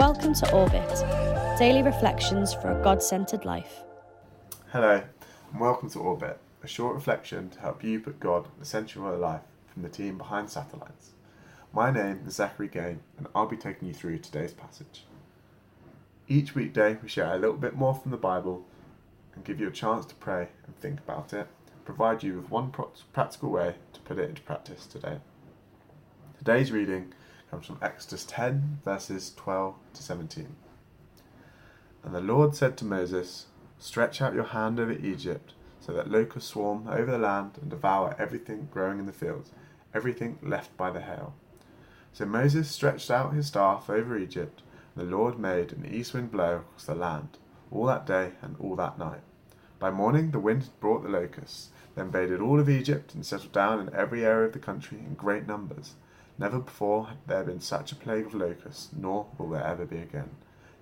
[0.00, 0.88] Welcome to Orbit,
[1.58, 3.82] daily reflections for a God centered life.
[4.72, 5.02] Hello,
[5.52, 8.98] and welcome to Orbit, a short reflection to help you put God at the centre
[9.00, 11.10] of your life from the team behind Satellites.
[11.74, 15.04] My name is Zachary Gain, and I'll be taking you through today's passage.
[16.28, 18.64] Each weekday, we share a little bit more from the Bible
[19.34, 21.46] and give you a chance to pray and think about it,
[21.84, 22.72] provide you with one
[23.12, 25.18] practical way to put it into practice today.
[26.38, 27.12] Today's reading
[27.50, 30.54] comes from Exodus 10, verses 12 to 17.
[32.04, 33.46] And the Lord said to Moses,
[33.78, 38.14] Stretch out your hand over Egypt, so that locusts swarm over the land and devour
[38.18, 39.50] everything growing in the fields,
[39.92, 41.34] everything left by the hail.
[42.12, 44.62] So Moses stretched out his staff over Egypt,
[44.94, 47.38] and the Lord made an east wind blow across the land,
[47.70, 49.22] all that day and all that night.
[49.78, 53.52] By morning the wind had brought the locusts, they invaded all of Egypt and settled
[53.52, 55.94] down in every area of the country in great numbers.
[56.40, 59.98] Never before had there been such a plague of locusts, nor will there ever be
[59.98, 60.30] again.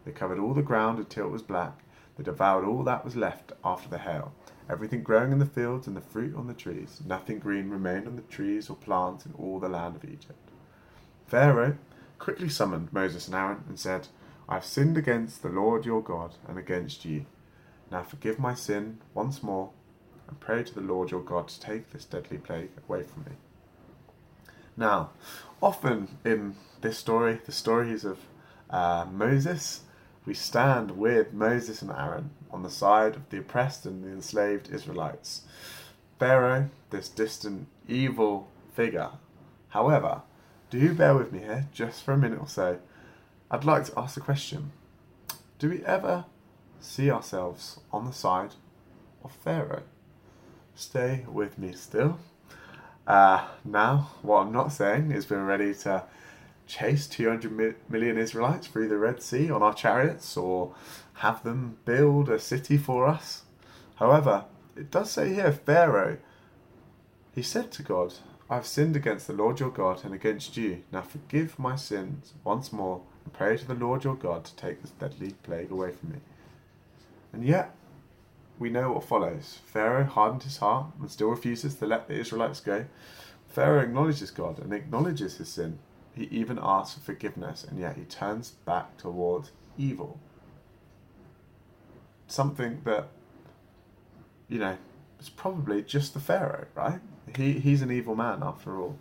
[0.05, 1.81] They covered all the ground until it was black.
[2.17, 4.33] They devoured all that was left after the hail,
[4.71, 7.01] everything growing in the fields and the fruit on the trees.
[7.05, 10.39] Nothing green remained on the trees or plants in all the land of Egypt.
[11.27, 11.77] Pharaoh
[12.21, 14.07] quickly summoned Moses and Aaron and said,
[14.49, 17.27] I have sinned against the Lord your God and against you.
[17.91, 19.71] Now forgive my sin once more
[20.29, 23.33] and pray to the Lord your God to take this deadly plague away from me.
[24.79, 25.11] Now,
[25.61, 28.21] often in this story, the stories of
[28.71, 29.81] uh, Moses,
[30.25, 34.71] we stand with Moses and Aaron on the side of the oppressed and the enslaved
[34.71, 35.43] Israelites.
[36.21, 39.11] Pharaoh, this distant, evil figure.
[39.71, 40.23] However,
[40.71, 42.79] do you bear with me here just for a minute or so.
[43.51, 44.71] I'd like to ask a question.
[45.59, 46.25] Do we ever
[46.79, 48.55] see ourselves on the side
[49.25, 49.83] of Pharaoh?
[50.77, 52.21] Stay with me still.
[53.09, 56.05] Uh, now, what I'm not saying is we're ready to
[56.67, 60.75] chase 200 million Israelites through the Red Sea on our chariots or
[61.15, 63.45] have them build a city for us.
[63.95, 64.45] However,
[64.77, 66.19] it does say here Pharaoh,
[67.35, 68.13] he said to God,
[68.51, 70.83] I have sinned against the Lord your God and against you.
[70.93, 74.83] Now forgive my sins once more and pray to the Lord your God to take
[74.83, 76.19] this deadly plague away from me.
[77.33, 77.75] And yet,
[78.59, 79.61] we know what follows.
[79.67, 82.87] Pharaoh hardened his heart and still refuses to let the Israelites go.
[83.47, 85.79] Pharaoh acknowledges God and acknowledges his sin.
[86.15, 90.19] He even asks for forgiveness, and yet he turns back towards evil.
[92.27, 93.09] Something that,
[94.49, 94.77] you know,
[95.21, 97.01] is probably just the Pharaoh, right?
[97.37, 98.99] He, he's an evil man after all.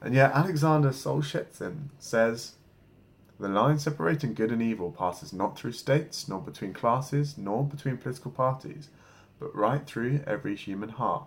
[0.00, 2.54] And yet Alexander Solzhenitsyn says
[3.42, 7.96] the line separating good and evil passes not through states, nor between classes, nor between
[7.96, 8.88] political parties,
[9.40, 11.24] but right through every human heart.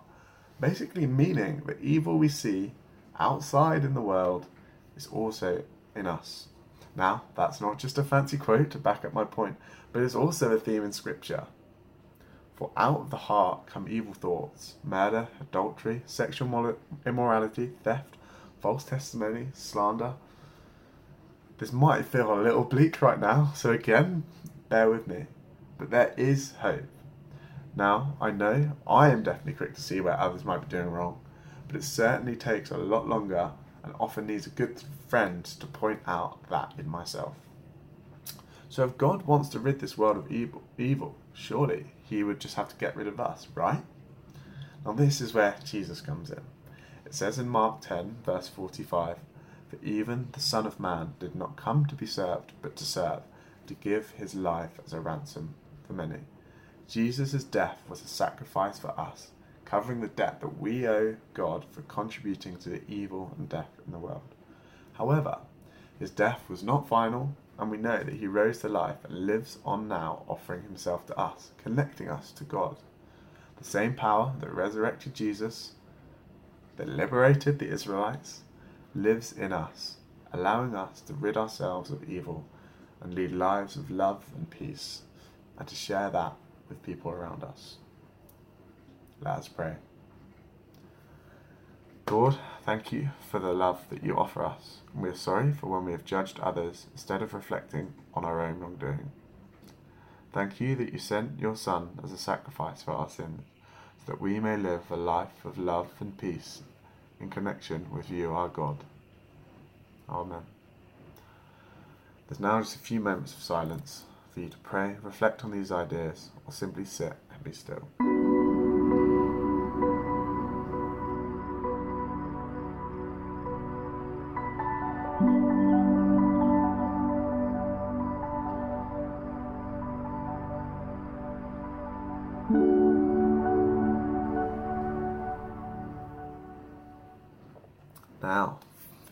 [0.58, 2.72] Basically, meaning that evil we see
[3.20, 4.46] outside in the world
[4.96, 5.62] is also
[5.94, 6.48] in us.
[6.96, 9.56] Now, that's not just a fancy quote to back up my point,
[9.92, 11.44] but it's also a theme in Scripture.
[12.54, 18.16] For out of the heart come evil thoughts, murder, adultery, sexual immorality, theft,
[18.58, 20.14] false testimony, slander
[21.58, 24.24] this might feel a little bleak right now, so again,
[24.68, 25.26] bear with me.
[25.78, 26.84] But there is hope.
[27.74, 31.20] Now, I know I am definitely quick to see where others might be doing wrong,
[31.66, 33.52] but it certainly takes a lot longer
[33.82, 37.34] and often needs a good friend to point out that in myself.
[38.68, 42.56] So if God wants to rid this world of evil, evil, surely he would just
[42.56, 43.82] have to get rid of us, right?
[44.84, 46.40] Now this is where Jesus comes in.
[47.04, 49.18] It says in Mark 10, verse 45,
[49.68, 53.22] for even the Son of Man did not come to be served, but to serve,
[53.66, 55.54] to give his life as a ransom
[55.86, 56.20] for many.
[56.88, 59.32] Jesus' death was a sacrifice for us,
[59.64, 63.92] covering the debt that we owe God for contributing to the evil and death in
[63.92, 64.34] the world.
[64.92, 65.38] However,
[65.98, 69.58] his death was not final, and we know that he rose to life and lives
[69.64, 72.76] on now, offering himself to us, connecting us to God.
[73.56, 75.72] The same power that resurrected Jesus,
[76.76, 78.42] that liberated the Israelites,
[78.96, 79.96] lives in us,
[80.32, 82.46] allowing us to rid ourselves of evil
[83.00, 85.02] and lead lives of love and peace,
[85.58, 86.34] and to share that
[86.68, 87.76] with people around us.
[89.20, 89.74] Let us pray.
[92.10, 95.66] Lord, thank you for the love that you offer us, and we are sorry for
[95.66, 99.10] when we have judged others instead of reflecting on our own wrongdoing.
[100.32, 103.42] Thank you that you sent your Son as a sacrifice for our sins,
[103.98, 106.62] so that we may live a life of love and peace
[107.20, 108.78] in connection with you, our God.
[110.08, 110.42] Amen.
[112.28, 114.02] There's now just a few moments of silence
[114.32, 118.15] for you to pray, reflect on these ideas, or simply sit and be still.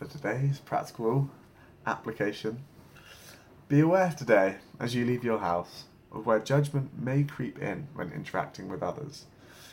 [0.07, 1.29] Today's practical
[1.85, 2.63] application.
[3.67, 8.11] Be aware today, as you leave your house, of where judgment may creep in when
[8.11, 9.25] interacting with others.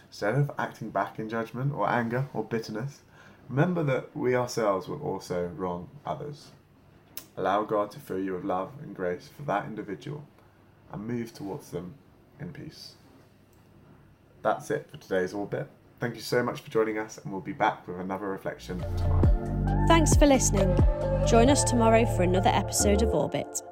[0.08, 3.00] Instead of acting back in judgment or anger or bitterness,
[3.48, 6.50] remember that we ourselves will also wrong others.
[7.36, 10.24] Allow God to fill you with love and grace for that individual
[10.92, 11.94] and move towards them
[12.38, 12.94] in peace.
[14.42, 15.68] That's it for today's Orbit.
[16.02, 19.86] Thank you so much for joining us, and we'll be back with another reflection tomorrow.
[19.86, 20.76] Thanks for listening.
[21.28, 23.62] Join us tomorrow for another episode of Orbit.